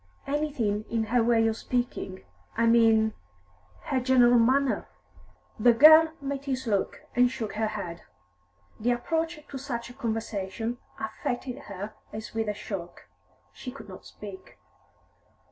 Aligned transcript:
Anything 0.25 0.83
in 0.89 1.03
her 1.03 1.21
way 1.23 1.45
of 1.45 1.55
speaking, 1.57 2.23
I 2.57 2.65
mean 2.65 3.13
her 3.83 3.99
general 3.99 4.39
manner?" 4.39 4.89
The 5.59 5.73
girl 5.73 6.11
met 6.19 6.45
his 6.45 6.65
look, 6.65 7.03
and 7.15 7.29
shook 7.29 7.53
her 7.53 7.67
head. 7.67 8.01
The 8.79 8.93
approach 8.93 9.41
to 9.47 9.59
such 9.59 9.91
a 9.91 9.93
conversation 9.93 10.79
affected 10.99 11.59
her 11.69 11.93
as 12.11 12.33
with 12.33 12.49
a 12.49 12.55
shock; 12.55 13.09
she 13.53 13.69
could 13.71 13.87
not 13.89 14.03
speak. 14.03 14.57